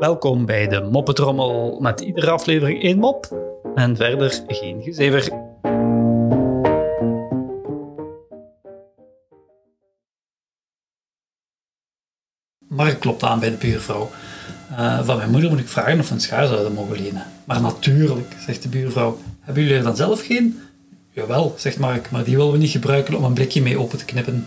Welkom 0.00 0.46
bij 0.46 0.68
de 0.68 0.88
Moppetrommel 0.90 1.78
met 1.80 2.00
iedere 2.00 2.30
aflevering 2.30 2.82
één 2.82 2.98
mop 2.98 3.36
en 3.74 3.96
verder 3.96 4.42
geen 4.46 4.82
gezever. 4.82 5.28
Mark 12.58 13.00
klopt 13.00 13.22
aan 13.22 13.40
bij 13.40 13.50
de 13.50 13.56
buurvrouw. 13.56 14.10
Eh, 14.70 15.04
van 15.04 15.16
mijn 15.16 15.30
moeder 15.30 15.50
moet 15.50 15.58
ik 15.58 15.68
vragen 15.68 15.98
of 15.98 16.08
we 16.08 16.14
een 16.14 16.20
schaar 16.20 16.46
zouden 16.46 16.72
mogen 16.72 17.02
lenen. 17.02 17.26
Maar 17.44 17.60
natuurlijk, 17.60 18.36
zegt 18.46 18.62
de 18.62 18.68
buurvrouw. 18.68 19.18
Hebben 19.40 19.62
jullie 19.62 19.78
er 19.78 19.84
dan 19.84 19.96
zelf 19.96 20.26
geen? 20.26 20.60
Jawel, 21.10 21.54
zegt 21.56 21.78
Mark, 21.78 22.10
maar 22.10 22.24
die 22.24 22.36
willen 22.36 22.52
we 22.52 22.58
niet 22.58 22.70
gebruiken 22.70 23.14
om 23.14 23.24
een 23.24 23.34
blikje 23.34 23.62
mee 23.62 23.78
open 23.78 23.98
te 23.98 24.04
knippen. 24.04 24.46